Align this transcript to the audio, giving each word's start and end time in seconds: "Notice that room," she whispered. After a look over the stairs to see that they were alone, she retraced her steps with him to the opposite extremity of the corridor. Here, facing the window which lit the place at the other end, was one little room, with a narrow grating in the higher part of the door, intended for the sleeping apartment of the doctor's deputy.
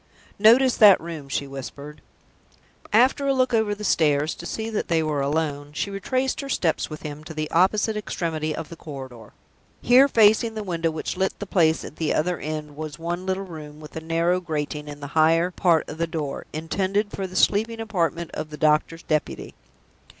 "Notice 0.39 0.77
that 0.77 0.99
room," 0.99 1.29
she 1.29 1.45
whispered. 1.45 2.01
After 2.91 3.27
a 3.27 3.35
look 3.35 3.53
over 3.53 3.75
the 3.75 3.83
stairs 3.83 4.33
to 4.33 4.47
see 4.47 4.67
that 4.67 4.87
they 4.87 5.03
were 5.03 5.21
alone, 5.21 5.73
she 5.73 5.91
retraced 5.91 6.41
her 6.41 6.49
steps 6.49 6.89
with 6.89 7.03
him 7.03 7.23
to 7.23 7.35
the 7.35 7.51
opposite 7.51 7.95
extremity 7.95 8.55
of 8.55 8.69
the 8.69 8.75
corridor. 8.75 9.31
Here, 9.79 10.07
facing 10.07 10.55
the 10.55 10.63
window 10.63 10.89
which 10.89 11.17
lit 11.17 11.37
the 11.37 11.45
place 11.45 11.85
at 11.85 11.97
the 11.97 12.15
other 12.15 12.39
end, 12.39 12.75
was 12.75 12.97
one 12.97 13.27
little 13.27 13.45
room, 13.45 13.79
with 13.79 13.95
a 13.95 14.01
narrow 14.01 14.39
grating 14.41 14.87
in 14.87 15.01
the 15.01 15.05
higher 15.13 15.51
part 15.51 15.87
of 15.87 15.99
the 15.99 16.07
door, 16.07 16.45
intended 16.51 17.11
for 17.11 17.27
the 17.27 17.35
sleeping 17.35 17.79
apartment 17.79 18.31
of 18.33 18.49
the 18.49 18.57
doctor's 18.57 19.03
deputy. 19.03 19.53